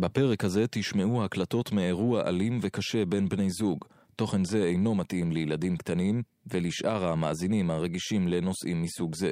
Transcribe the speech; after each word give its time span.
בפרק 0.00 0.44
הזה 0.44 0.66
תשמעו 0.70 1.24
הקלטות 1.24 1.72
מאירוע 1.72 2.28
אלים 2.28 2.58
וקשה 2.62 3.04
בין 3.04 3.28
בני 3.28 3.50
זוג. 3.50 3.84
תוכן 4.16 4.44
זה 4.44 4.64
אינו 4.64 4.94
מתאים 4.94 5.32
לילדים 5.32 5.76
קטנים 5.76 6.22
ולשאר 6.46 7.04
המאזינים 7.04 7.70
הרגישים 7.70 8.28
לנושאים 8.28 8.82
מסוג 8.82 9.14
זה. 9.14 9.30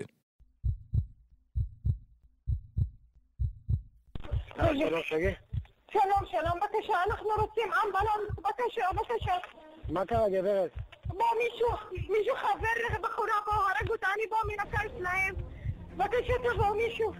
שלום. 5.92 6.22
שלום, 6.30 6.58
בבקשה, 6.60 6.92
אנחנו 7.10 7.28
רוצים 7.40 7.68
אמבלנס, 7.84 8.36
בבקשה, 8.38 8.82
בבקשה. 8.92 9.32
מה 9.88 10.06
קרה, 10.06 10.28
גברת? 10.28 10.70
בוא 11.06 11.26
מישהו, 11.38 11.68
מישהו 11.92 12.36
חבר 12.36 12.98
בחורה 13.02 13.38
פה, 13.44 13.52
הרג 13.52 13.90
אותה, 13.90 14.06
אני 14.14 14.22
בוא 14.30 14.38
מן 14.48 14.60
הקיץ 14.60 14.92
להם. 15.00 15.34
בבקשה, 15.96 16.32
תבוא 16.38 16.76
מישהו. 16.76 17.12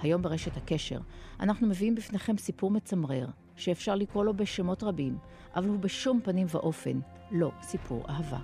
היום 0.00 0.22
ברשת 0.22 0.56
הקשר 0.56 0.98
אנחנו 1.40 1.66
מביאים 1.66 1.94
בפניכם 1.94 2.36
סיפור 2.36 2.70
מצמרר, 2.70 3.26
שאפשר 3.56 3.94
לקרוא 3.94 4.24
לו 4.24 4.34
בשמות 4.34 4.82
רבים, 4.82 5.18
אבל 5.56 5.68
הוא 5.68 5.78
בשום 5.78 6.20
פנים 6.24 6.46
ואופן 6.50 7.00
לא 7.30 7.50
סיפור 7.62 8.04
אהבה. 8.08 8.38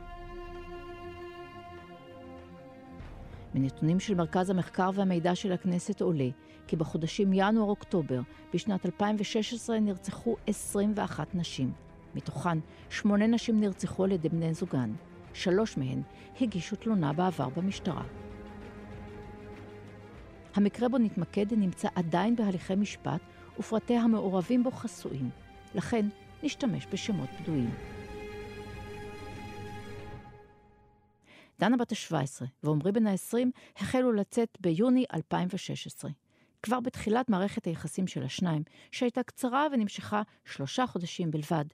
מנתונים 3.54 4.00
של 4.00 4.14
מרכז 4.14 4.50
המחקר 4.50 4.90
והמידע 4.94 5.34
של 5.34 5.52
הכנסת 5.52 6.00
עולה 6.00 6.28
כי 6.66 6.76
בחודשים 6.76 7.32
ינואר-אוקטובר 7.32 8.20
בשנת 8.54 8.86
2016 8.86 9.80
נרצחו 9.80 10.36
21 10.46 11.34
נשים. 11.34 11.72
מתוכן, 12.14 12.58
שמונה 12.90 13.26
נשים 13.26 13.60
נרצחו 13.60 14.04
על 14.04 14.12
ידי 14.12 14.28
בני 14.28 14.54
זוגן. 14.54 14.92
שלוש 15.32 15.76
מהן 15.76 16.02
הגישו 16.40 16.76
תלונה 16.76 17.12
בעבר 17.12 17.48
במשטרה. 17.48 18.23
המקרה 20.54 20.88
בו 20.88 20.98
נתמקד 20.98 21.54
נמצא 21.54 21.88
עדיין 21.94 22.36
בהליכי 22.36 22.74
משפט, 22.74 23.20
ופרטי 23.58 23.96
המעורבים 23.96 24.62
בו 24.62 24.70
חסויים. 24.70 25.30
לכן, 25.74 26.06
נשתמש 26.42 26.86
בשמות 26.92 27.28
בדויים. 27.40 27.74
דנה 31.58 31.76
בת 31.76 31.92
ה-17 31.92 32.44
ועמרי 32.62 32.92
בן 32.92 33.06
ה-20 33.06 33.36
החלו 33.76 34.12
לצאת 34.12 34.58
ביוני 34.60 35.04
2016. 35.14 36.10
כבר 36.62 36.80
בתחילת 36.80 37.28
מערכת 37.28 37.64
היחסים 37.64 38.06
של 38.06 38.22
השניים, 38.22 38.62
שהייתה 38.90 39.22
קצרה 39.22 39.66
ונמשכה 39.72 40.22
שלושה 40.44 40.86
חודשים 40.86 41.30
בלבד, 41.30 41.64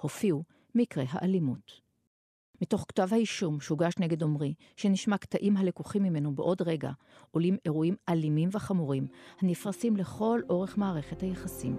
הופיעו 0.00 0.42
מקרי 0.74 1.06
האלימות. 1.10 1.85
מתוך 2.62 2.84
כתב 2.88 3.08
האישום 3.12 3.60
שהוגש 3.60 3.94
נגד 3.98 4.22
עמרי, 4.22 4.54
שנשמע 4.76 5.16
קטעים 5.16 5.56
הלקוחים 5.56 6.02
ממנו 6.02 6.34
בעוד 6.34 6.62
רגע, 6.62 6.90
עולים 7.30 7.56
אירועים 7.64 7.96
אלימים 8.08 8.48
וחמורים, 8.52 9.06
הנפרסים 9.40 9.96
לכל 9.96 10.40
אורך 10.50 10.78
מערכת 10.78 11.22
היחסים. 11.22 11.76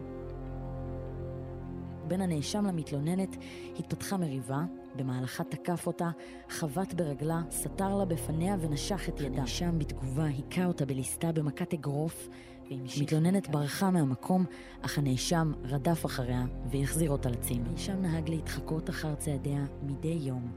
בין 2.07 2.21
הנאשם 2.21 2.65
למתלוננת 2.65 3.35
התפתחה 3.79 4.17
מריבה, 4.17 4.61
במהלכה 4.95 5.43
תקף 5.43 5.87
אותה, 5.87 6.09
חבט 6.49 6.93
ברגלה, 6.93 7.41
סתר 7.51 7.97
לה 7.97 8.05
בפניה 8.05 8.55
ונשך 8.59 9.09
את 9.09 9.19
ידה. 9.19 9.37
הנאשם 9.37 9.79
בתגובה 9.79 10.25
היכה 10.25 10.65
אותה 10.65 10.85
בליסתה 10.85 11.31
במכת 11.31 11.73
אגרוף, 11.73 12.29
מתלוננת 13.01 13.49
ברחה 13.49 13.91
מהמקום, 13.91 14.45
אך 14.81 14.97
הנאשם 14.97 15.51
רדף 15.63 16.05
אחריה 16.05 16.45
והחזיר 16.71 17.11
אותה 17.11 17.29
לצים. 17.29 17.63
הנאשם 17.65 18.01
נהג 18.01 18.29
להתחקות 18.29 18.89
אחר 18.89 19.15
צעדיה 19.15 19.65
מדי 19.83 20.17
יום. 20.21 20.51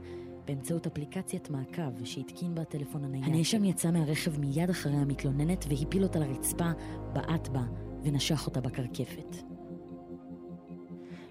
באמצעות 0.45 0.87
אפליקציית 0.87 1.49
מעקב 1.49 2.03
שהתקין 2.03 2.55
בה 2.55 2.61
הטלפון 2.61 3.03
הנייד. 3.03 3.25
הנאשם 3.25 3.63
יצא 3.63 3.91
מהרכב 3.91 4.39
מיד 4.39 4.69
אחרי 4.69 4.95
המתלוננת 4.95 5.65
והפיל 5.69 6.03
אותה 6.03 6.19
לרצפה, 6.19 6.71
בעט 7.13 7.47
בה 7.47 7.63
ונשך 8.03 8.47
אותה 8.47 8.61
בקרקפת. 8.61 9.35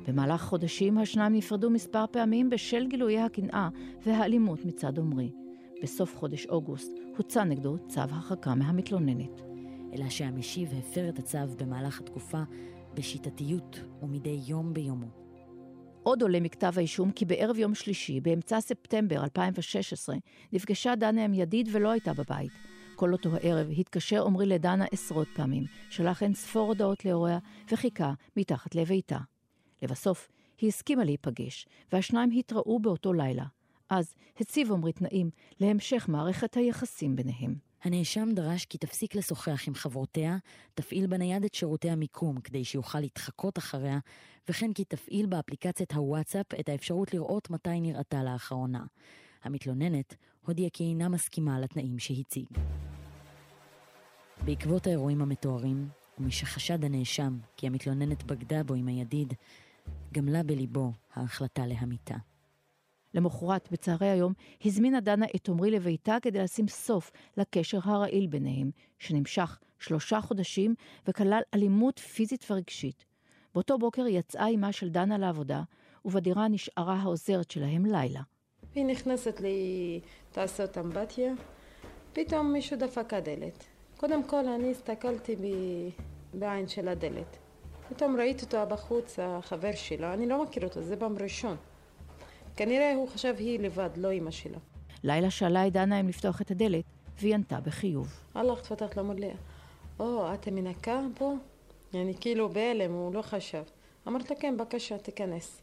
במהלך 0.09 0.43
חודשים 0.43 0.99
השניים 0.99 1.33
נפרדו 1.33 1.71
מספר 1.71 2.05
פעמים 2.11 2.51
בשל 2.51 2.87
גילויי 2.87 3.21
הקנאה 3.21 3.69
והאלימות 4.07 4.65
מצד 4.65 4.99
עמרי. 4.99 5.33
בסוף 5.83 6.17
חודש 6.17 6.47
אוגוסט 6.47 6.93
הוצא 7.17 7.45
נגדו 7.45 7.77
צו 7.89 8.01
הרחקה 8.01 8.55
מהמתלוננת. 8.55 9.50
אלא 9.95 10.09
שהמשיב 10.09 10.73
הפר 10.79 11.09
את 11.09 11.19
הצו 11.19 11.39
במהלך 11.59 12.01
התקופה 12.01 12.43
בשיטתיות 12.95 13.81
ומדי 14.03 14.41
יום 14.47 14.75
ביומו. 14.75 15.07
עוד 16.03 16.23
עולה 16.23 16.41
מכתב 16.41 16.73
האישום 16.77 17.13
כי 17.13 17.25
בערב 17.25 17.59
יום 17.59 17.75
שלישי, 17.75 18.21
באמצע 18.21 18.61
ספטמבר 18.61 19.25
2016, 19.25 20.17
נפגשה 20.53 20.95
דנה 20.95 21.25
עם 21.25 21.35
ידיד 21.35 21.69
ולא 21.73 21.89
הייתה 21.91 22.13
בבית. 22.15 22.53
כל 22.97 23.13
אותו 23.13 23.31
הערב 23.37 23.71
התקשר 23.79 24.27
עמרי 24.27 24.47
לדנה 24.47 24.85
עשרות 24.93 25.29
פעמים, 25.37 25.65
שלח 25.91 26.23
אין 26.23 26.35
ספור 26.35 26.69
הודעות 26.69 27.05
להוריה 27.05 27.39
וחיכה 27.73 28.13
מתחת 28.37 28.75
לביתה. 28.75 29.19
לבסוף, 29.83 30.29
היא 30.61 30.69
הסכימה 30.69 31.05
להיפגש, 31.05 31.67
והשניים 31.93 32.31
התראו 32.39 32.81
באותו 32.81 33.13
לילה. 33.13 33.45
אז 33.91 34.15
הציב 34.41 34.73
עמרי 34.73 34.93
תנאים 34.93 35.31
להמשך 35.61 36.07
מערכת 36.09 36.57
היחסים 36.57 37.17
ביניהם. 37.17 37.70
הנאשם 37.83 38.29
דרש 38.35 38.65
כי 38.65 38.79
תפסיק 38.79 39.15
לשוחח 39.15 39.69
עם 39.69 39.75
חברותיה, 39.75 40.37
תפעיל 40.75 41.07
בנייד 41.07 41.45
את 41.45 41.55
שירותי 41.55 41.91
המיקום 41.91 42.41
כדי 42.41 42.65
שיוכל 42.65 43.01
להתחקות 43.01 43.59
אחריה, 43.59 43.99
וכן 44.49 44.73
כי 44.73 44.85
תפעיל 44.85 45.27
באפליקציית 45.27 45.93
הוואטסאפ 45.93 46.47
את 46.61 46.69
האפשרות 46.69 47.15
לראות 47.15 47.51
מתי 47.51 47.81
נראתה 47.81 48.23
לאחרונה. 48.23 48.85
המתלוננת 49.45 50.15
הודיעה 50.47 50.71
כי 50.71 50.85
אינה 50.85 51.09
מסכימה 51.09 51.61
לתנאים 51.61 51.99
שהציג. 51.99 52.47
בעקבות 54.45 54.87
האירועים 54.87 55.23
המתוארים, 55.23 55.89
ומשחשד 56.19 56.85
הנאשם 56.85 57.39
כי 57.57 57.67
המתלוננת 57.67 58.23
בגדה 58.23 58.63
בו 58.63 58.75
עם 58.75 58.89
הידיד, 58.89 59.35
גמלה 60.13 60.43
בליבו 60.43 60.93
ההחלטה 61.15 61.67
להמיתה. 61.67 62.17
למחרת, 63.15 63.69
בצהרי 63.73 64.09
היום, 64.09 64.33
הזמינה 64.65 65.01
דנה 65.01 65.27
את 65.37 65.49
עמרי 65.49 65.71
לביתה 65.71 66.17
כדי 66.23 66.39
לשים 66.39 66.69
סוף 66.69 67.11
לקשר 67.37 67.79
הרעיל 67.85 68.27
ביניהם, 68.27 68.71
שנמשך 68.99 69.59
שלושה 69.79 70.21
חודשים 70.21 70.75
וכלל 71.09 71.41
אלימות 71.55 71.99
פיזית 71.99 72.51
ורגשית. 72.51 73.05
באותו 73.55 73.79
בוקר 73.79 74.07
יצאה 74.07 74.49
אמה 74.49 74.73
של 74.73 74.89
דנה 74.89 75.19
לעבודה, 75.19 75.63
ובדירה 76.05 76.49
נשארה 76.49 76.95
העוזרת 76.95 77.51
שלהם 77.51 77.87
לילה. 77.87 78.21
היא 78.75 78.85
נכנסת 78.85 79.41
לי 79.41 80.01
לעשות 80.37 80.79
אמבטיה, 80.79 81.33
פתאום 82.13 82.53
מישהו 82.53 82.77
דפק 82.77 83.15
הדלת. 83.15 83.65
קודם 83.97 84.25
כל 84.25 84.49
אני 84.49 84.71
הסתכלתי 84.71 85.37
ב... 85.37 85.41
בעין 86.35 86.69
של 86.69 86.89
הדלת. 86.89 87.37
פתאום 87.89 88.17
ראיתי 88.17 88.45
אותו 88.45 88.59
בחוץ, 88.69 89.19
החבר 89.19 89.73
שלו, 89.75 90.13
אני 90.13 90.27
לא 90.27 90.43
מכיר 90.43 90.65
אותו, 90.65 90.83
זה 90.83 90.97
פעם 90.97 91.19
ראשון. 91.19 91.57
כנראה 92.61 92.95
הוא 92.95 93.09
חשב 93.09 93.35
היא 93.39 93.61
לבד, 93.61 93.91
לא 93.97 94.11
אימא 94.11 94.31
שלה. 94.31 94.59
לילה 95.05 95.31
שאלה 95.31 95.67
את 95.67 95.73
דנה 95.73 96.01
אם 96.01 96.09
לפתוח 96.09 96.41
את 96.41 96.51
הדלת, 96.51 96.85
והיא 97.19 97.35
ענתה 97.35 97.61
בחיוב. 97.61 98.09
הלכת 98.35 98.67
פתחת 98.67 98.97
לו, 98.97 99.13
לי, 99.13 99.31
או, 100.01 100.35
את 100.35 100.49
מנקה 100.49 101.01
פה? 101.15 101.35
אני 101.95 102.15
כאילו 102.21 102.49
בהלם, 102.49 102.93
הוא 102.93 103.15
לא 103.15 103.23
חשב. 103.23 103.63
אמרת 104.09 104.31
לו, 104.31 104.37
כן, 104.41 104.57
בבקשה, 104.57 104.99
תיכנס. 104.99 105.63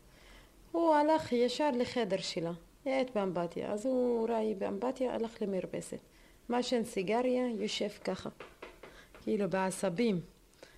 הוא 0.71 0.95
הלך 0.95 1.33
ישר 1.33 1.69
לחדר 1.73 2.17
שלה, 2.17 2.51
יעט 2.85 3.07
באמבטיה. 3.15 3.71
אז 3.71 3.85
הוא 3.85 4.29
ראה 4.29 4.53
באמבטיה, 4.57 5.13
הלך 5.13 5.41
למרפסת. 5.41 5.99
מעשן 6.49 6.83
סיגריה, 6.83 7.47
יושב 7.49 7.89
ככה. 8.03 8.29
כאילו 9.23 9.49
בעשבים. 9.49 10.21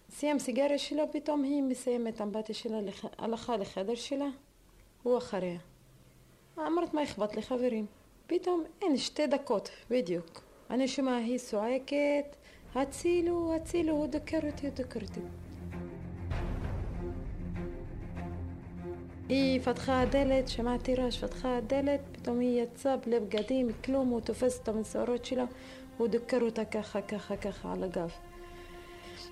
סיים 0.10 0.40
סיגריה 0.40 0.78
שלו, 0.78 1.04
פתאום 1.12 1.44
היא 1.44 1.64
מסיימת 1.64 2.22
אמבטיה 2.22 2.56
שלה, 2.56 2.80
הלכה 3.18 3.58
לחדר 3.58 3.96
שלה, 3.96 4.28
הוא 5.04 5.18
אחריה. 5.18 5.69
אמרת 6.58 6.94
מה 6.94 7.04
אכפת 7.04 7.36
לי 7.36 7.42
חברים? 7.42 7.86
פתאום 8.28 8.64
אין 8.82 8.98
שתי 8.98 9.28
דקות 9.28 9.70
בדיוק. 9.90 10.42
אני 10.70 10.88
שומע 10.88 11.16
היא 11.16 11.38
צועקת 11.38 12.36
הצילו, 12.76 13.54
הצילו, 13.56 13.94
הוא 13.94 14.08
דוקר 14.08 14.40
אותי, 14.44 14.68
הוא 14.68 14.76
דוקר 14.76 15.00
אותי. 15.02 15.20
היא 19.30 19.62
פתחה 19.62 20.02
הדלת, 20.02 20.48
שמעתי 20.48 20.96
רעש, 20.96 21.24
פתחה 21.24 21.58
הדלת, 21.58 22.00
פתאום 22.12 22.40
היא 22.40 22.62
יצאה 22.64 22.98
בלי 22.98 23.20
בגדים, 23.20 23.70
כלום, 23.86 24.08
הוא 24.08 24.22
תופס 24.22 24.60
את 24.64 24.68
המסורות 24.68 25.26
שלה, 25.26 25.46
הוא 25.98 26.08
דוקר 26.08 26.42
אותה 26.42 26.66
ככה, 26.66 27.02
ככה, 27.02 27.38
ככה 27.38 27.74
על 27.74 27.84
הגב. 27.84 28.12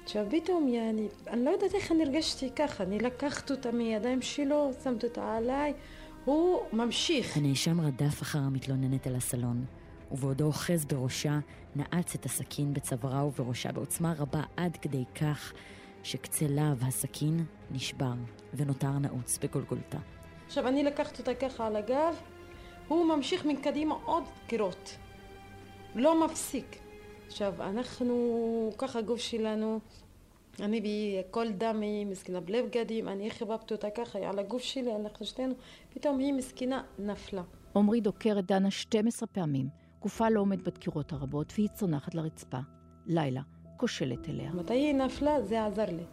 עכשיו 0.03 0.25
פתאום, 0.29 0.67
אני, 0.67 1.07
אני 1.27 1.45
לא 1.45 1.49
יודעת 1.49 1.73
איך 1.73 1.91
אני 1.91 2.03
הרגשתי 2.03 2.49
ככה, 2.49 2.83
אני 2.83 2.99
לקחת 2.99 3.51
אותה 3.51 3.71
מידיים 3.71 4.21
שלו, 4.21 4.71
שמת 4.83 5.03
אותה 5.03 5.35
עליי, 5.35 5.73
הוא 6.27 6.61
ממשיך. 6.73 7.37
הנאשם 7.37 7.81
רדף 7.81 8.21
אחר 8.21 8.39
המתלוננת 8.39 9.07
אל 9.07 9.15
הסלון, 9.15 9.65
ובעודו 10.11 10.45
אוחז 10.45 10.85
בראשה, 10.85 11.39
נעץ 11.75 12.15
את 12.15 12.25
הסכין 12.25 12.73
בצווארה 12.73 13.25
ובראשה 13.25 13.71
בעוצמה 13.71 14.13
רבה 14.17 14.43
עד 14.57 14.77
כדי 14.77 15.03
כך 15.15 15.53
שקצה 16.03 16.45
להב 16.49 16.83
הסכין 16.83 17.45
נשבר 17.71 18.13
ונותר 18.53 18.91
נעוץ 18.91 19.37
בגולגולתה. 19.37 19.97
עכשיו 20.45 20.67
אני 20.67 20.83
לקחת 20.83 21.19
אותה 21.19 21.33
ככה 21.33 21.67
על 21.67 21.75
הגב, 21.75 22.15
הוא 22.87 23.05
ממשיך 23.05 23.45
מקדימה 23.45 23.95
עוד 24.05 24.23
דקירות. 24.45 24.97
לא 25.95 26.25
מפסיק. 26.25 26.77
עכשיו, 27.27 27.53
אנחנו, 27.59 28.71
ככה 28.77 28.99
הגוף 28.99 29.19
שלנו, 29.19 29.79
אני 30.61 30.81
בכל 31.29 31.51
דם 31.51 31.81
היא 31.81 32.05
מסכנה 32.05 32.39
בלי 32.39 32.61
בגדים, 32.61 33.07
אני 33.07 33.31
חיבבתי 33.31 33.73
אותה 33.73 33.89
ככה, 33.89 34.19
על 34.19 34.39
הגוף 34.39 34.61
שלי, 34.61 34.95
אנחנו 34.95 35.25
שתינו, 35.25 35.53
פתאום 35.93 36.19
היא 36.19 36.33
מסכנה 36.33 36.83
נפלה. 36.99 37.41
עמרי 37.75 38.01
דוקר 38.01 38.35
את 38.39 38.45
דנה 38.45 38.71
12 38.71 39.27
פעמים, 39.27 39.69
גופה 40.01 40.29
לא 40.29 40.39
עומד 40.39 40.63
בדקירות 40.63 41.11
הרבות 41.11 41.53
והיא 41.55 41.69
צונחת 41.69 42.15
לרצפה. 42.15 42.57
לילה, 43.05 43.41
כושלת 43.77 44.29
אליה. 44.29 44.51
מתי 44.51 44.73
היא 44.73 44.93
נפלה, 44.93 45.41
זה 45.41 45.65
עזר 45.65 45.85
לי. 45.85 46.03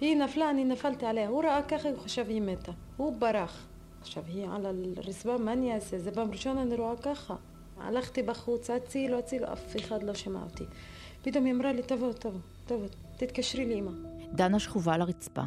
היא 0.00 0.16
נפלה, 0.16 0.50
אני 0.50 0.64
נפלתי 0.64 1.06
עליה. 1.06 1.28
הוא 1.28 1.42
ראה 1.44 1.62
ככה, 1.62 1.88
הוא 1.88 1.98
חשב 1.98 2.26
היא 2.28 2.42
מתה. 2.42 2.72
הוא 2.96 3.16
ברח. 3.18 3.66
עכשיו 4.00 4.24
היא 4.26 4.46
על 4.48 4.66
הרצפה, 4.96 5.38
מה 5.38 5.52
אני 5.52 5.74
אעשה? 5.74 5.98
זה 5.98 6.12
פעם 6.12 6.30
ראשונה 6.30 6.62
אני 6.62 6.74
רואה 6.74 6.96
ככה. 6.96 7.36
הלכתי 7.78 8.22
בחוץ, 8.22 8.70
הצילו, 8.70 9.18
הצילו, 9.18 9.52
אף 9.52 9.76
אחד 9.76 10.02
לא 10.02 10.14
שמע 10.14 10.42
אותי. 10.42 10.64
פתאום 11.22 11.44
היא 11.44 11.54
אמרה 11.54 11.72
לי, 11.72 11.82
תבוא, 11.82 12.12
תבוא, 12.12 12.40
תבוא, 12.66 12.86
תתקשרי 13.16 13.74
לאמא. 13.74 13.90
דנה 14.32 14.58
שכובה 14.58 14.94
על 14.94 15.00
הרצפה, 15.00 15.42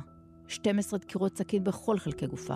12 0.47 0.99
דקירות 0.99 1.37
סכין 1.37 1.63
בכל 1.63 1.99
חלקי 1.99 2.27
גופה, 2.27 2.55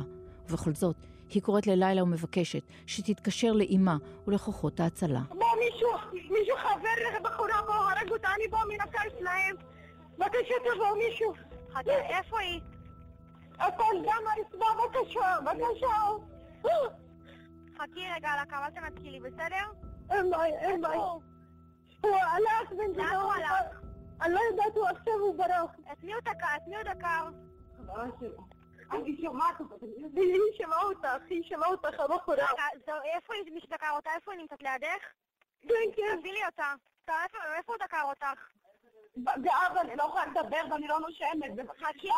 ובכל 0.49 0.73
זאת, 0.73 0.95
היא 1.29 1.41
קוראת 1.41 1.67
ללילה 1.67 2.03
ומבקשת 2.03 2.61
שתתקשר 2.87 3.51
לאימה 3.51 3.97
ולכוחות 4.27 4.79
ההצלה. 4.79 5.21
בוא 5.29 5.47
מישהו, 5.65 5.89
מישהו 6.13 6.57
חבר 6.57 7.19
בחורה 7.23 7.61
פה, 7.67 7.73
הרג 7.73 8.11
אותה, 8.11 8.27
אני 8.35 8.47
בוא 8.47 8.59
הקר 8.79 9.17
שלהם. 9.19 9.55
בבקשה 10.17 10.53
תבוא 10.59 10.97
מישהו. 11.07 11.33
איפה 11.89 12.39
היא? 12.39 12.61
הכל 13.59 13.93
דם 14.03 14.23
הרצפה, 14.27 14.65
בבקשה, 14.75 15.35
בבקשה. 15.41 15.87
חכי 17.77 18.01
רגע 18.15 18.29
על 18.29 18.39
הקו, 18.39 18.55
אל 18.55 18.69
תנתקי 18.69 19.19
בסדר? 19.19 19.65
אין 20.09 20.31
בעיה, 20.31 20.59
אין 20.59 20.81
בעיה. 20.81 20.99
הוא 22.01 22.15
הלך 22.15 22.71
בן 22.71 22.99
לאן 23.01 23.15
הוא 23.15 23.31
הלך? 23.33 23.83
אני 24.23 24.33
לא 24.33 24.39
יודעת, 24.51 24.75
הוא 24.75 24.87
עכשיו 24.87 25.13
הוא 25.13 25.35
ברח. 25.37 25.71
את 25.91 26.03
מי 26.03 26.13
הוא 26.13 26.21
דקר? 26.21 26.55
את 26.55 26.67
מי 26.67 26.75
הוא 26.75 26.83
דקר? 26.83 27.27
אני 28.91 29.17
שומעת 29.21 29.59
אותך, 29.59 29.83
היא 29.83 30.53
שמעה 30.57 30.81
אותך, 30.83 31.07
היא 31.29 31.43
שמעה 31.43 31.69
אותך. 31.69 31.99
רגע, 32.29 32.45
זו- 32.85 33.01
איפה 33.15 33.33
מי 33.53 33.61
שדקר 33.61 33.89
אותה? 33.95 34.09
איפה 34.15 34.31
היא 34.31 34.39
נמצאת 34.41 34.61
לידך? 34.63 35.03
כן, 35.61 35.69
כן. 35.95 36.19
תביא 36.19 36.33
לי 36.33 36.45
אותה. 36.45 36.73
איפה- 37.09 37.37
הוא 37.65 37.75
דקר 37.79 38.01
אותך? 38.03 38.49
באבא, 39.15 39.81
אני 39.81 39.95
לא 39.95 40.03
יכולה 40.03 40.25
לדבר 40.25 40.61
ואני 40.71 40.87
לא 40.87 40.99
נושמת, 40.99 41.55
בבקשה. 41.55 42.13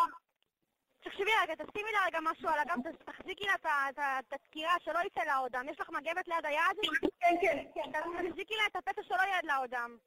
תקשיבי 1.04 1.31
רגע, 1.44 1.54
תשימי 1.56 1.92
לה 1.92 2.00
רגע 2.07 2.19
משהו 2.22 2.50
על 2.50 2.60
הגב, 2.60 2.75
תחזיקי 3.06 3.44
לה 3.46 3.54
את 3.90 4.00
הדקירה, 4.34 4.75
שלא 4.80 5.00
יצא 5.06 5.22
לה 5.24 5.36
עוד 5.36 5.52
דם. 5.52 5.66
יש 5.69 5.80
לך 5.80 5.90
מגבת 5.90 6.28
ליד 6.28 6.46
היד? 6.46 6.78
כן, 7.19 7.36
כן, 7.42 7.63
כן. 7.74 7.92
תחזיקי 8.30 8.54
לה 8.56 8.63
את 8.68 8.75
הפצע 8.75 9.04
שלא 9.04 9.16
ירד 9.16 9.44
לה 9.44 9.56
עוד 9.57 9.69
דם. 9.69 9.98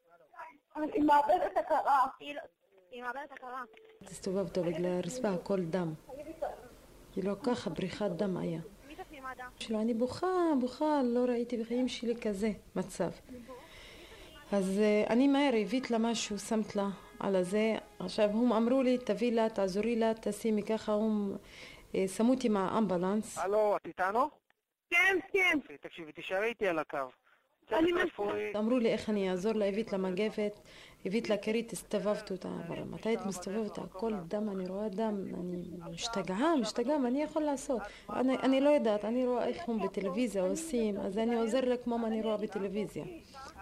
היא 0.93 1.03
מאבדת 1.05 1.57
הכרה. 1.57 2.07
היא 2.21 2.35
לא- 2.35 2.41
היא 2.91 3.03
מאבדת 3.03 3.33
הכרה. 3.33 3.63
הסתובבתי 4.03 4.61
בגלל 4.61 4.87
הרצפה, 4.97 5.29
הכל 5.29 5.61
דם. 5.61 5.95
כאילו 7.13 7.43
ככה, 7.43 7.71
בריחת 7.71 8.11
דם 8.11 8.37
היה. 8.37 8.61
מי 8.89 8.95
תפעיל 8.97 9.21
מד"א? 9.25 9.45
שלו, 9.59 9.81
אני 9.81 9.95
בוכה, 9.95 10.27
בוכה, 10.61 11.01
לא 11.05 11.21
ראיתי 11.21 11.57
בחיים 11.57 11.89
שלי 11.89 12.21
כזה 12.21 12.51
מצב. 12.77 13.11
אז 14.53 14.79
אה, 14.79 15.05
אני 15.11 15.29
מהר 15.29 15.53
הבאת 15.63 15.91
לה 15.91 15.99
משהו, 15.99 16.39
שמת 16.39 16.77
לה 16.77 16.89
על 17.21 17.37
הזה. 17.37 17.75
עכשיו, 17.99 18.31
הם 18.31 18.53
אמרו 18.53 18.83
לי, 18.83 18.99
תביא 18.99 19.33
לה, 19.33 19.49
תעזורי 19.49 19.97
לה, 19.97 20.13
תשימי 20.21 20.63
ככה, 20.63 20.93
הם 20.93 21.37
אה, 21.95 22.09
שמו 22.09 22.33
אותי 22.35 22.47
עם 22.47 22.57
האמבולנס. 22.57 23.39
הלו, 23.39 23.77
את 23.77 23.87
איתנו? 23.87 24.31
כן, 24.91 25.17
כן. 25.33 25.59
תקשיבי, 25.81 26.13
תישארי 26.13 26.47
איתי 26.47 26.67
על 26.69 26.79
הקו. 26.79 26.99
צוות 27.69 27.83
רפואי, 28.05 28.53
אמרו 28.57 28.79
לי 28.79 28.89
איך 28.89 29.11
אני 29.11 29.31
אעזור 29.31 29.53
לה, 29.53 29.65
הבאת 29.65 29.93
לה 29.93 29.99
מגבת, 29.99 30.61
הבאת 31.07 31.31
לה 31.31 31.37
כרית, 31.37 31.73
הסתובבתי 31.73 32.33
אותה, 32.33 32.49
אבל 32.67 32.83
מתי 32.91 33.15
את 33.15 33.27
מסתובבת? 33.27 33.79
הכל 33.79 34.13
דם, 34.29 34.49
אני 34.49 34.69
רואה 34.69 34.89
דם, 34.89 35.25
אני 35.41 35.63
משתגעה, 35.91 36.57
משתגעה, 36.61 36.99
מה 36.99 37.09
אני 37.09 37.23
יכול 37.23 37.43
לעשות? 37.43 37.81
אני, 38.11 38.39
אני 38.39 38.61
לא 38.61 38.71
יודעת, 38.71 39.05
אני 39.05 39.27
רואה 39.27 39.47
איך 39.49 39.69
הם 39.69 39.83
בטלוויזיה 39.83 40.43
עושים, 40.43 41.01
אז 41.01 41.19
אני 41.19 41.37
עוזר 41.37 41.61
לה 41.61 41.77
כמו 41.77 41.99
מה 41.99 42.09
אני 42.09 42.23
רואה 42.23 42.37
בטלוויזיה. 42.37 43.05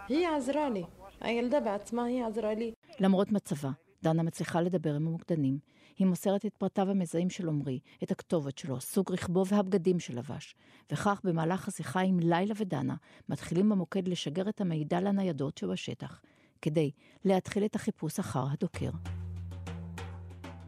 היא 0.07 0.27
עזרה 0.27 0.69
לי, 0.69 0.83
הילדה 1.21 1.59
בעצמה, 1.59 2.03
היא 2.03 2.25
עזרה 2.25 2.53
לי. 2.53 2.71
למרות 2.99 3.31
מצבה, 3.31 3.69
דנה 4.03 4.23
מצליחה 4.23 4.61
לדבר 4.61 4.95
עם 4.95 5.07
המוקדנים. 5.07 5.59
היא 5.97 6.07
מוסרת 6.07 6.45
את 6.45 6.53
פרטיו 6.57 6.89
המזהים 6.89 7.29
של 7.29 7.47
עמרי, 7.49 7.79
את 8.03 8.11
הכתובת 8.11 8.57
שלו, 8.57 8.81
סוג 8.81 9.11
רכבו 9.11 9.45
והבגדים 9.45 9.99
שלבש. 9.99 10.55
וכך, 10.91 11.21
במהלך 11.23 11.67
השיחה 11.67 11.99
עם 12.01 12.19
לילה 12.19 12.53
ודנה, 12.57 12.95
מתחילים 13.29 13.69
במוקד 13.69 14.07
לשגר 14.07 14.49
את 14.49 14.61
המידע 14.61 15.01
לניידות 15.01 15.57
שבשטח, 15.57 16.21
כדי 16.61 16.91
להתחיל 17.25 17.65
את 17.65 17.75
החיפוש 17.75 18.19
אחר 18.19 18.43
הדוקר. 18.51 18.89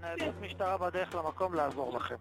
ניידות 0.02 0.36
משטרה 0.42 0.78
בדרך 0.78 1.16
למקום 1.16 1.54
לעזור 1.54 1.98
לכם. 1.98 2.16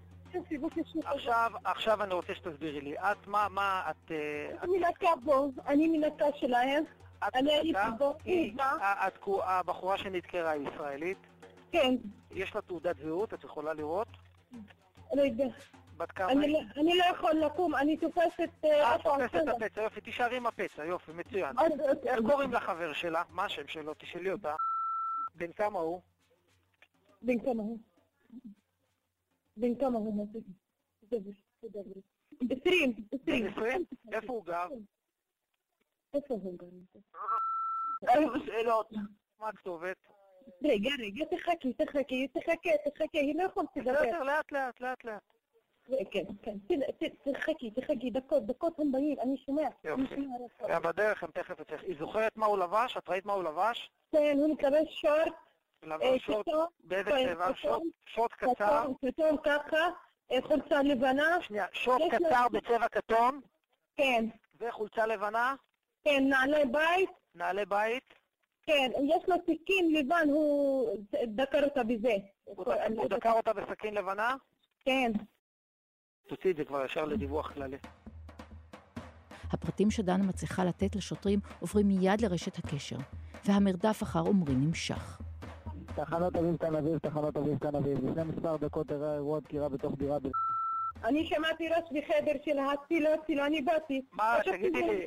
עכשיו, 1.05 1.53
עכשיו 1.65 2.03
אני 2.03 2.15
רוצה 2.15 2.35
שתסבירי 2.35 2.81
לי. 2.81 2.99
את, 2.99 3.27
מה, 3.27 3.47
מה, 3.51 3.83
את... 3.91 4.11
אה, 4.11 4.17
את- 4.55 4.63
אני 4.65 4.79
מנקה 4.79 5.09
בו, 5.25 5.51
אני 5.67 5.89
מנקה 5.99 6.25
שלהם. 6.41 6.85
הבחורה 9.45 9.99
שנדקרה 9.99 10.51
היא 10.51 10.69
ישראלית. 10.69 11.19
כן, 11.73 11.95
יש 12.31 12.55
לה 12.55 12.61
תעודת 12.63 12.97
זהות, 12.99 13.35
את 13.35 13.45
יכולה 13.45 13.73
לראות? 13.75 14.09
לא 15.15 15.23
יודע. 15.23 15.45
בת 15.97 16.13
כמה 16.13 16.33
אני 16.33 16.47
היא? 16.47 16.53
לא- 16.53 16.81
אני 16.81 16.99
לא 16.99 17.05
יכול 17.05 17.33
לקום, 17.33 17.75
אני 17.75 17.97
תופסת... 17.97 18.51
אה, 18.65 18.97
תופסת? 19.03 19.35
את 19.43 19.49
הפצע, 19.49 19.83
יופי, 19.83 20.01
תישארי 20.01 20.37
עם 20.37 20.47
הפצע, 20.47 20.85
יופי, 20.85 21.13
מצוין. 21.13 21.57
איך 22.07 22.19
קוראים 22.31 22.53
לחבר 22.53 22.93
שלה? 22.93 23.23
מה 23.31 23.45
השם 23.45 23.69
שלו? 23.69 23.95
תשאלי 23.95 24.33
אותה. 24.33 24.55
בן 25.35 25.53
כמה 25.53 25.79
הוא? 25.79 26.01
בן 27.23 27.39
כמה 27.39 27.63
הוא? 27.63 27.79
בן 29.57 29.75
כמה 29.75 29.99
הוא? 29.99 30.17
מה 30.17 30.23
זה? 30.33 30.39
דבר, 31.03 31.31
דבר. 31.65 32.01
עשרים, 32.51 32.95
עשרים. 33.13 33.45
בן 33.45 33.51
20? 33.53 33.85
איפה 34.13 34.33
הוא 34.33 34.45
גר? 34.45 34.67
היו 38.09 38.29
שאלות. 38.47 38.91
מה 39.41 39.49
הכתובת? 39.49 39.97
רגע, 40.65 40.91
רגע, 40.99 41.25
תחכי, 41.25 41.73
תחכי, 41.73 42.29
תחכי, 42.29 42.71
תחכי, 42.91 43.19
היא 43.19 43.35
לא 43.39 43.43
יכולת 43.43 43.69
לדבר. 43.77 43.93
לאט 44.23 44.53
לאט, 44.53 44.81
לאט 44.81 45.05
לאט. 45.05 45.23
כן, 46.11 46.23
כן, 46.43 46.57
תחכי, 47.33 47.71
תחכי, 47.71 48.11
דקות, 48.11 48.47
דקות 48.47 48.79
הם 48.81 48.93
באים, 48.93 49.17
אני 49.21 49.37
שומע. 49.37 49.69
יופי. 49.85 50.27
בדרך, 50.85 51.23
הם 51.23 51.31
תכף 51.31 51.61
אצלך. 51.61 51.83
היא 51.83 51.97
זוכרת 51.99 52.37
מה 52.37 52.47
הוא 52.47 52.59
לבש? 52.59 52.97
את 52.97 53.09
ראית 53.09 53.25
מה 53.27 53.33
הוא 53.33 53.45
לבש? 53.45 53.91
כן, 54.13 54.37
הוא 54.41 54.53
מקבל 54.55 54.85
שורט, 54.91 55.15
אה, 55.85 55.89
לבש 55.89 56.23
שורט, 56.27 56.49
כתום, 56.49 56.67
באיזה 56.85 57.11
כן, 57.11 57.35
צבע? 57.35 57.51
שורט- 57.55 57.83
שורט 58.07 58.33
קצר? 58.33 58.87
כתום, 59.07 59.37
ככה, 59.45 59.77
אה, 60.33 60.43
חולצה 60.43 60.83
לבנה, 60.83 61.43
שנייה, 61.43 61.67
שורט 61.73 62.03
קצר 62.15 62.47
בצבע 62.53 62.89
כתום, 62.89 63.41
כן, 63.97 64.25
וחולצה 64.61 65.07
לבנה, 65.07 65.55
כן, 66.05 66.25
נעלי 66.29 66.65
בית, 66.73 67.11
נעלי 67.35 67.65
בית. 67.65 68.03
כן, 68.63 68.91
יש 69.05 69.29
לו 69.29 69.35
סכין 69.43 69.93
לבן, 69.95 70.29
הוא 70.31 70.91
דקר 71.27 71.65
אותה 71.65 71.83
בזה. 71.85 72.15
הוא 72.45 72.65
דק- 72.65 72.99
הוא 72.99 73.09
דקר 73.09 73.33
אותה 73.33 73.53
בסכין 73.53 73.95
לבנה? 73.95 74.35
כן. 74.85 75.13
תוציא 76.29 76.51
את 76.51 76.57
זה 76.57 76.65
כבר 76.65 76.85
ישר 76.85 77.05
לדיווח 77.05 77.53
כללי. 77.53 77.77
הפרטים 79.53 79.91
שדנה 79.91 80.25
מצליחה 80.27 80.65
לתת 80.65 80.97
לשוטרים 80.97 81.41
עוברים 81.61 81.89
מיד 81.89 82.21
לרשת 82.21 82.59
הקשר, 82.59 82.97
והמרדף 83.45 84.03
אחר 84.03 84.21
עמרי 84.27 84.55
נמשך. 84.55 85.21
תחנות 85.97 86.37
אביב 86.37 86.57
תל 86.57 86.77
אביב, 86.77 86.99
תחנות 86.99 87.37
אביב 87.37 87.59
תל 87.59 87.77
אביב. 87.77 88.05
לפני 88.09 88.23
מספר 88.25 88.57
דקות 88.57 88.93
אירע 88.93 89.15
אירוע 89.15 89.41
דקירה 89.41 89.69
בתוך 89.69 89.95
דירה 89.99 90.19
ב... 90.19 90.29
אני 91.05 91.27
שמעתי 91.27 91.69
רעש 91.69 91.85
בחדר 91.93 92.33
של 92.45 92.59
הצילו, 92.59 93.09
הצילו, 93.15 93.47
אני 93.47 93.63
באתי. 93.63 94.03
מה, 94.13 94.37
תגידי 94.45 94.83
לי, 94.83 95.07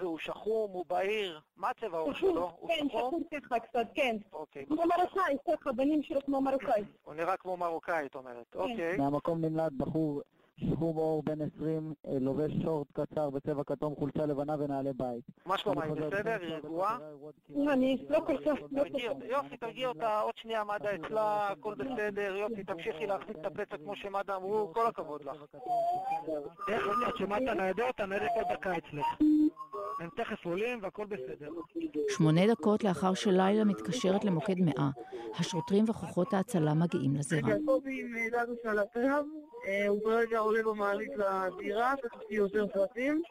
הוא 0.00 0.18
שחום, 0.18 0.70
הוא 0.72 0.84
בהיר? 0.88 1.40
מה 1.56 1.70
הצבע 1.70 1.96
העור 1.98 2.12
שלו? 2.12 2.50
הוא 2.58 2.68
כן, 2.68 2.88
שחום? 2.88 3.22
שחור 3.30 3.40
ככה 3.44 3.58
קצת, 3.58 3.86
כן. 3.94 4.16
אוקיי. 4.32 4.66
כמו 4.66 4.76
מרוקאי, 4.76 5.36
ככה, 5.52 5.72
בנים 5.72 6.02
שלו 6.02 6.20
כמו 6.24 6.40
מרוקאי. 6.40 6.84
הוא 7.04 7.14
נראה 7.14 7.36
כמו 7.36 7.56
מרוקאי, 7.56 8.06
את 8.06 8.14
אומרת. 8.14 8.46
כן. 8.52 8.58
אוקיי. 8.58 8.96
מהמקום 8.96 9.44
נמלט 9.44 9.72
בחור 9.72 10.22
שחום 10.56 10.96
עור 10.96 11.22
בן 11.22 11.38
20, 11.56 11.94
אה, 12.06 12.18
לובש 12.20 12.52
שורט 12.62 12.86
קצר 12.92 13.30
בצבע 13.30 13.64
כתום, 13.64 13.94
חולצה 13.96 14.26
לבנה 14.26 14.56
ונעלי 14.58 14.92
בית. 14.92 15.24
מה 15.46 15.54
אני 15.54 15.88
חוזר, 15.88 16.10
בסדר? 16.10 16.36
היא 16.40 16.54
רגועה? 16.54 16.98
דקירה 17.48 17.72
אני 17.72 17.96
לא 18.08 18.20
כל 18.26 18.36
כך- 18.38 18.62
לא 18.72 18.82
יופי, 19.24 19.56
תרגיעי 19.56 19.86
אותה, 19.86 20.20
עוד 20.20 20.36
שנייה 20.36 20.64
מד"א 20.64 20.94
אצלה, 20.94 21.48
הכל 21.48 21.74
בסדר, 21.74 22.36
יופי, 22.36 22.64
תמשיכי 22.64 23.06
להחזיק 23.06 23.36
את 23.40 23.46
הפצע 23.46 23.76
כמו 23.76 23.96
שמד"א 23.96 24.36
אמרו, 24.36 24.70
כל 24.74 24.86
הכבוד 24.86 25.24
לך. 25.24 25.44
איך 26.68 26.86
את 27.08 27.16
שומעת 27.16 27.42
את 27.42 27.48
הניידות? 27.48 28.00
הניידת 28.00 28.30
עוד 28.36 28.46
דקה 28.52 28.76
אצלך. 28.78 29.06
הם 30.00 30.08
תכף 30.16 30.46
עולים 30.46 30.78
והכל 30.82 31.06
בסדר. 31.06 31.50
שמונה 32.08 32.46
דקות 32.46 32.84
לאחר 32.84 33.14
שלילה 33.14 33.64
מתקשרת 33.64 34.24
למוקד 34.24 34.60
100, 34.60 34.90
השוטרים 35.38 35.84
וכוחות 35.88 36.34
ההצלה 36.34 36.74
מגיעים 36.74 37.14
לזירה. 37.14 37.54
קובי 37.66 38.02
מאילת 38.02 38.48
על 38.64 38.78
הקו, 38.78 39.00
הוא 39.88 40.00
כרגע 40.04 40.38
עולה 40.38 40.62
במעלית 40.62 41.10
לדירה, 41.16 41.94
תכף 42.02 42.30
יהיו 42.30 42.42
יותר 42.42 42.66
פרטים. 42.66 43.22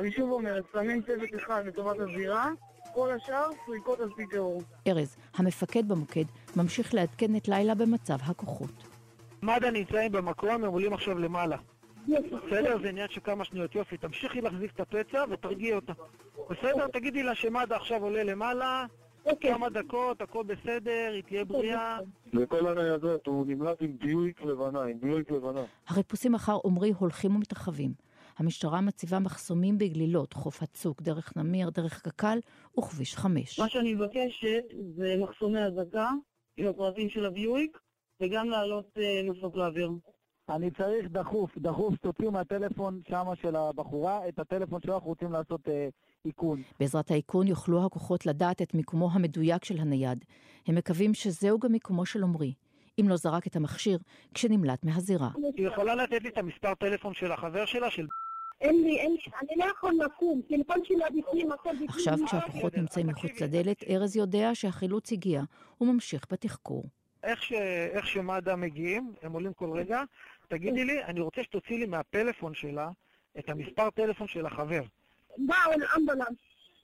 אני 0.00 0.12
שוב 0.12 0.30
אומרת, 0.30 0.64
שמים 0.72 1.02
צוות 1.02 1.28
אחד 1.36 1.66
לטובת 1.66 1.96
הזירה, 1.98 2.50
כל 2.94 3.10
השאר 3.10 3.50
סריקות 3.66 4.00
על 4.00 4.10
פי 4.16 4.26
טרור. 4.26 4.62
ארז, 4.88 5.16
המפקד 5.34 5.88
במוקד, 5.88 6.24
ממשיך 6.56 6.94
לעדכן 6.94 7.36
את 7.36 7.48
לילה 7.48 7.74
במצב 7.74 8.16
הכוחות. 8.22 8.84
מד"א 9.42 9.70
נמצאים 9.70 10.12
במקום, 10.12 10.64
הם 10.64 10.70
עולים 10.70 10.92
עכשיו 10.92 11.18
למעלה. 11.18 11.56
בסדר? 12.08 12.78
זה 12.82 12.88
עניין 12.88 13.08
של 13.08 13.20
כמה 13.20 13.44
שניות. 13.44 13.74
יופי, 13.74 13.96
תמשיכי 13.96 14.40
להחזיק 14.40 14.72
את 14.74 14.80
הפצע 14.80 15.24
ותרגיעי 15.30 15.72
אותה. 15.74 15.92
בסדר? 16.50 16.88
תגידי 16.88 17.22
לה 17.22 17.34
שמד"א 17.34 17.74
עכשיו 17.74 18.02
עולה 18.02 18.24
למעלה, 18.24 18.86
כמה 19.40 19.68
דקות, 19.68 20.22
הכל 20.22 20.42
בסדר, 20.44 21.10
היא 21.12 21.22
תהיה 21.22 21.44
בריאה. 21.44 21.98
וכל 22.34 22.68
הניידות, 22.68 23.26
הוא 23.26 23.46
נמלט 23.46 23.82
עם 23.82 23.92
דיוק 23.92 24.40
לבנה, 24.40 24.82
עם 24.82 24.98
דיוק 24.98 25.30
לבנה. 25.30 25.64
החיפושים 25.86 26.34
אחר 26.34 26.58
עמרי 26.64 26.92
הולכים 26.98 27.36
ומתרחבים. 27.36 27.92
המשטרה 28.38 28.80
מציבה 28.80 29.18
מחסומים 29.18 29.78
בגלילות, 29.78 30.32
חוף 30.32 30.62
הצוק, 30.62 31.02
דרך 31.02 31.36
נמיר, 31.36 31.70
דרך 31.70 32.02
קק"ל 32.02 32.38
וכביש 32.78 33.16
5. 33.16 33.60
מה 33.60 33.68
שאני 33.68 33.94
מבקשת 33.94 34.64
זה 34.96 35.16
מחסומי 35.18 35.64
אזעקה 35.64 36.08
עם 36.56 36.66
הפרטים 36.66 37.08
של 37.08 37.26
הביואיק 37.26 37.78
וגם 38.20 38.48
לעלות 38.48 38.98
אה, 38.98 39.20
מסוק 39.30 39.56
לאוויר. 39.56 39.90
אני 40.50 40.70
צריך 40.70 41.06
דחוף, 41.08 41.58
דחוף, 41.58 41.96
תוציאו 41.96 42.32
מהטלפון 42.32 43.00
שמה 43.08 43.36
של 43.36 43.56
הבחורה 43.56 44.28
את 44.28 44.38
הטלפון 44.38 44.80
שלו, 44.82 44.94
אנחנו 44.94 45.08
רוצים 45.08 45.32
לעשות 45.32 45.68
אה, 45.68 45.88
איכון. 46.24 46.62
בעזרת 46.80 47.10
האיכון 47.10 47.46
יוכלו 47.46 47.86
הכוחות 47.86 48.26
לדעת 48.26 48.62
את 48.62 48.74
מיקומו 48.74 49.10
המדויק 49.12 49.64
של 49.64 49.78
הנייד. 49.78 50.24
הם 50.66 50.74
מקווים 50.74 51.14
שזהו 51.14 51.58
גם 51.58 51.72
מיקומו 51.72 52.06
של 52.06 52.22
עמרי, 52.22 52.54
אם 53.00 53.08
לא 53.08 53.16
זרק 53.16 53.46
את 53.46 53.56
המכשיר 53.56 53.98
כשנמלט 54.34 54.84
מהזירה. 54.84 55.28
היא 55.56 55.66
יכולה 55.66 55.94
לתת 55.94 56.22
לי 56.22 56.28
את 56.28 56.38
המספר 56.38 56.74
טלפון 56.74 57.14
של 57.14 57.32
החבר 57.32 57.66
שלה, 57.66 57.90
של... 57.90 58.06
אין 58.60 58.82
לי, 58.84 58.98
אין 58.98 59.12
לי, 59.12 59.18
אני 59.40 59.56
לא 59.56 59.64
יכול 59.64 59.94
לקום, 60.04 60.40
טלפון 60.48 60.78
שלה 60.84 61.06
בפנים, 61.18 61.52
הכל 61.52 61.70
בפנים. 61.74 61.88
עכשיו 61.88 62.18
כשהכוחות 62.26 62.76
נמצאים 62.76 63.06
מחוץ 63.06 63.40
לדלת, 63.40 63.84
ארז 63.88 64.16
יודע 64.16 64.54
שהחילוץ 64.54 65.12
הגיע, 65.12 65.42
וממשיך 65.80 66.26
בתחקור. 66.32 66.84
איך, 67.22 67.42
ש... 67.42 67.52
איך 67.92 68.06
שמד"א 68.06 68.54
מגיעים, 68.56 69.12
הם 69.22 69.32
עולים 69.32 69.52
כל 69.52 69.70
רגע, 69.72 70.02
תגידי 70.50 70.84
לי, 70.84 71.04
אני 71.04 71.20
רוצה 71.20 71.42
שתוציא 71.42 71.78
לי 71.78 71.86
מהפלאפון 71.86 72.54
שלה 72.54 72.90
את 73.38 73.48
המספר 73.48 73.90
טלפון 73.90 74.28
של 74.28 74.46
החבר. 74.46 74.82
באו 75.38 75.56
אמבולנס. 75.96 76.38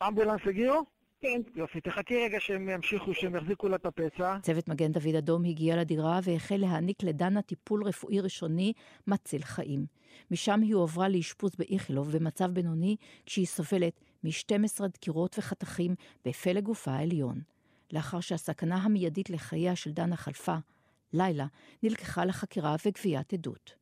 אמבולנס 0.08 0.40
הגיעו? 0.46 0.84
כן. 1.20 1.40
יופי, 1.54 1.80
תחכי 1.80 2.24
רגע 2.24 2.40
שהם 2.40 2.68
ימשיכו, 2.68 3.14
שהם 3.14 3.36
יחזיקו 3.36 3.68
לה 3.68 3.76
את 3.76 3.86
הפצע. 3.86 4.36
צוות 4.42 4.68
מגן 4.68 4.92
דוד 4.92 5.14
אדום 5.14 5.44
הגיע 5.44 5.76
לדירה 5.76 6.20
והחל 6.22 6.56
להעניק 6.56 7.02
לדנה 7.02 7.42
טיפול 7.42 7.84
רפואי 7.84 8.20
ראשוני 8.20 8.72
מציל 9.06 9.42
חיים. 9.42 9.86
משם 10.30 10.60
היא 10.60 10.74
הועברה 10.74 11.08
לאשפוז 11.08 11.50
באיכילוב 11.58 12.16
במצב 12.16 12.46
בינוני, 12.46 12.96
כשהיא 13.26 13.46
סובלת 13.46 14.00
מ-12 14.24 14.86
דקירות 14.86 15.38
וחתכים 15.38 15.94
בפלג 16.24 16.64
גופה 16.64 16.90
העליון. 16.90 17.40
לאחר 17.92 18.20
שהסכנה 18.20 18.76
המיידית 18.76 19.30
לחייה 19.30 19.76
של 19.76 19.90
דנה 19.90 20.16
חלפה, 20.16 20.56
לילה 21.12 21.46
נלקחה 21.82 22.24
לחקירה 22.24 22.76
וגביית 22.86 23.32
עדות. 23.32 23.74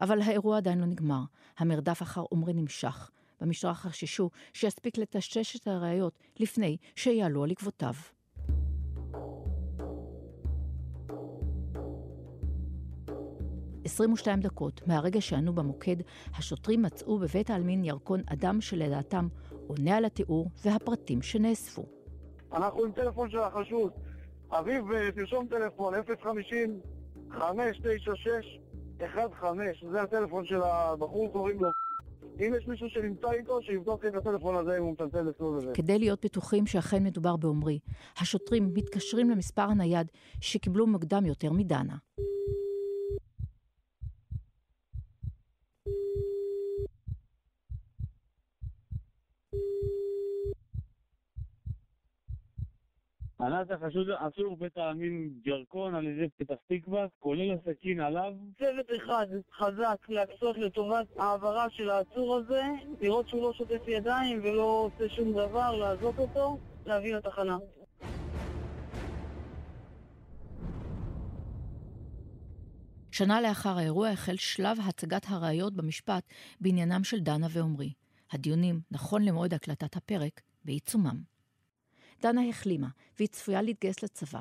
אבל 0.00 0.20
האירוע 0.22 0.56
עדיין 0.56 0.78
לא 0.78 0.86
נגמר. 0.86 1.22
המרדף 1.58 2.02
אחר 2.02 2.20
עומרי 2.20 2.52
נמשך. 2.52 3.10
במשטרה 3.40 3.74
חששו 3.74 4.30
שיספיק 4.52 4.98
לטשטש 4.98 5.56
את 5.56 5.66
הראיות 5.66 6.18
לפני 6.40 6.76
שיעלו 6.96 7.44
על 7.44 7.50
עקבותיו. 7.50 7.94
עשרים 13.84 14.12
ושתיים 14.12 14.40
דקות 14.40 14.86
מהרגע 14.86 15.20
שענו 15.20 15.52
במוקד, 15.52 15.96
השוטרים 16.34 16.82
מצאו 16.82 17.18
בבית 17.18 17.50
העלמין 17.50 17.84
ירקון 17.84 18.20
אדם 18.26 18.60
שלדעתם 18.60 19.28
עונה 19.66 19.96
על 19.96 20.04
התיאור 20.04 20.50
והפרטים 20.64 21.22
שנאספו. 21.22 21.84
אנחנו 22.52 22.84
עם 22.84 22.92
טלפון 22.92 23.30
של 23.30 23.38
החשוד. 23.38 23.92
אביב, 24.58 24.92
אה, 24.92 25.12
תרשום 25.12 25.46
טלפון 25.46 25.94
050 26.22 26.80
596 27.30 28.58
15, 29.40 29.90
זה 29.90 30.02
הטלפון 30.02 30.44
של 30.46 30.62
הבחור, 30.62 31.32
קוראים 31.32 31.60
לו 31.60 31.70
אם 32.40 32.54
יש 32.58 32.66
מישהו 32.68 32.88
שנמצא 32.88 33.30
איתו, 33.30 33.62
שיבדוק 33.62 34.04
את 34.04 34.14
הטלפון 34.14 34.56
הזה 34.56 34.78
אם 34.78 34.82
הוא 34.82 34.92
מצלצל 34.92 35.30
אצלו 35.30 35.46
וזה. 35.46 35.70
כדי 35.74 35.98
להיות 35.98 36.24
בטוחים 36.24 36.66
שאכן 36.66 37.04
מדובר 37.04 37.36
בעומרי, 37.36 37.78
השוטרים 38.18 38.70
מתקשרים 38.74 39.30
למספר 39.30 39.62
הנייד 39.62 40.06
שקיבלו 40.40 40.86
מוקדם 40.86 41.26
יותר 41.26 41.52
מדנה. 41.52 41.96
ענת 53.62 53.82
החשוד 53.82 54.10
עצור 54.10 54.56
בית 54.56 54.76
העלמין 54.76 55.30
ג'רקון 55.44 55.94
על 55.94 56.06
ידי 56.06 56.28
פתח 56.36 56.54
תקווה, 56.68 57.06
כולל 57.18 57.54
הסכין 57.54 58.00
עליו. 58.00 58.32
צוות 58.58 58.86
אחד 58.96 59.26
חזק 59.52 59.96
להקצות 60.08 60.58
לטובת 60.58 61.06
העברה 61.16 61.70
של 61.70 61.90
העצור 61.90 62.36
הזה, 62.36 62.62
לראות 63.00 63.28
שהוא 63.28 63.42
לא 63.42 63.52
שוטף 63.52 63.88
ידיים 63.88 64.40
ולא 64.42 64.62
עושה 64.62 65.14
שום 65.14 65.32
דבר, 65.32 65.76
לעזוב 65.76 66.18
אותו, 66.18 66.58
להביא 66.86 67.14
לתחנה. 67.14 67.58
שנה 73.12 73.40
לאחר 73.40 73.78
האירוע 73.78 74.08
החל 74.08 74.36
שלב 74.36 74.76
הצגת 74.88 75.26
הראיות 75.28 75.74
במשפט 75.74 76.24
בעניינם 76.60 77.04
של 77.04 77.20
דנה 77.20 77.46
ועמרי. 77.50 77.92
הדיונים, 78.32 78.80
נכון 78.90 79.22
למועד 79.22 79.54
הקלטת 79.54 79.96
הפרק, 79.96 80.40
בעיצומם. 80.64 81.31
דנה 82.20 82.48
החלימה, 82.48 82.88
והיא 83.18 83.28
צפויה 83.28 83.62
להתגייס 83.62 84.02
לצבא. 84.02 84.40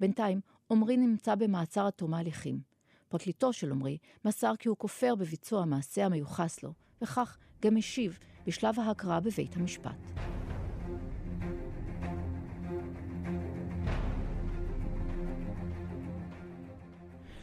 בינתיים, 0.00 0.40
עמרי 0.70 0.96
נמצא 0.96 1.34
במעצר 1.34 1.86
עד 1.86 1.92
תום 1.92 2.14
ההליכים. 2.14 2.60
פרקליטו 3.08 3.52
של 3.52 3.70
עמרי 3.70 3.98
מסר 4.24 4.52
כי 4.58 4.68
הוא 4.68 4.76
כופר 4.76 5.14
בביצוע 5.14 5.62
המעשה 5.62 6.06
המיוחס 6.06 6.62
לו, 6.62 6.72
וכך 7.02 7.36
גם 7.62 7.76
השיב 7.76 8.18
בשלב 8.46 8.80
ההקראה 8.80 9.20
בבית 9.20 9.56
המשפט. 9.56 10.10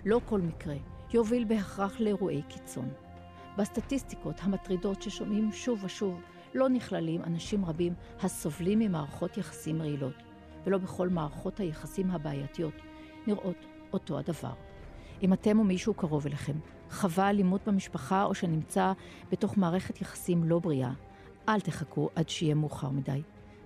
לא 0.06 0.22
כל 0.26 0.42
מקרה 0.42 0.76
יוביל 1.14 1.46
בהכרח 1.46 2.00
לאירועי 2.00 2.42
קיצון. 2.50 2.90
בסטטיסטיקות 3.58 4.36
המטרידות 4.40 5.02
ששומעים 5.02 5.52
שוב 5.52 5.84
ושוב 5.84 6.22
לא 6.56 6.70
נכללים 6.70 7.24
אנשים 7.24 7.66
רבים 7.66 7.94
הסובלים 8.22 8.80
ממערכות 8.80 9.38
יחסים 9.38 9.82
רעילות, 9.82 10.14
ולא 10.66 10.78
בכל 10.78 11.10
מערכות 11.10 11.60
היחסים 11.60 12.12
הבעייתיות 12.12 12.74
נראות 13.28 13.66
אותו 13.94 14.20
הדבר. 14.20 14.54
אם 15.22 15.34
אתם 15.34 15.60
או 15.60 15.64
מישהו 15.64 15.94
קרוב 15.94 16.26
אליכם 16.26 16.54
חווה 16.92 17.30
אלימות 17.30 17.62
במשפחה 17.68 18.24
או 18.24 18.36
שנמצא 18.36 18.94
בתוך 19.32 19.58
מערכת 19.58 20.02
יחסים 20.02 20.44
לא 20.44 20.60
בריאה, 20.60 20.92
אל 21.50 21.60
תחכו 21.60 22.10
עד 22.16 22.30
שיהיה 22.30 22.56
מאוחר 22.56 22.90
מדי. 22.90 23.22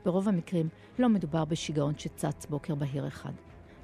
ברוב 0.05 0.27
המקרים 0.27 0.69
לא 0.99 1.09
מדובר 1.09 1.45
בשיגעון 1.45 1.93
שצץ 1.97 2.45
בוקר 2.49 2.75
בהיר 2.75 3.07
אחד. 3.07 3.33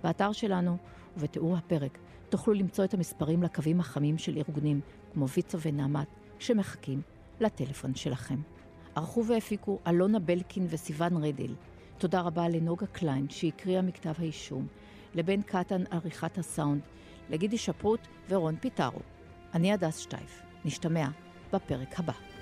באתר 0.03 0.31
שלנו 0.31 0.77
ובתיאור 1.17 1.57
הפרק 1.57 1.97
תוכלו 2.29 2.53
למצוא 2.53 2.83
את 2.85 2.93
המספרים 2.93 3.43
לקווים 3.43 3.79
החמים 3.79 4.17
של 4.17 4.37
ארגונים 4.37 4.81
כמו 5.13 5.27
ויצו 5.27 5.57
ונעמת 5.61 6.07
שמחכים 6.39 7.01
לטלפון 7.39 7.95
שלכם. 7.95 8.54
ערכו 8.95 9.25
והפיקו 9.25 9.79
אלונה 9.87 10.19
בלקין 10.19 10.67
וסיון 10.69 11.23
רדל. 11.23 11.53
תודה 11.97 12.21
רבה 12.21 12.47
לנוגה 12.47 12.85
קליין 12.87 13.29
שהקריאה 13.29 13.81
מכתב 13.81 14.13
האישום, 14.17 14.67
לבן 15.15 15.41
קטן 15.41 15.83
עריכת 15.91 16.37
הסאונד, 16.37 16.81
לגידי 17.29 17.57
שפרוט 17.57 17.99
ורון 18.29 18.55
פיטרו. 18.55 18.99
אני 19.53 19.73
הדס 19.73 19.97
שטייף. 19.97 20.41
נשתמע 20.65 21.07
בפרק 21.53 21.99
הבא. 21.99 22.34